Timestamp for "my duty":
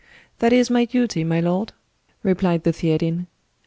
0.71-1.23